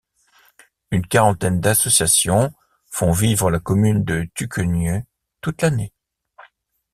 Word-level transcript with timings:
Une 0.89 1.05
quarantaine 1.05 1.61
d'associations 1.61 2.51
font 2.89 3.11
vivre 3.11 3.51
la 3.51 3.59
commune 3.59 4.03
de 4.03 4.27
Tucquegnieux 4.33 5.03
toute 5.41 5.61
l'année. 5.61 5.93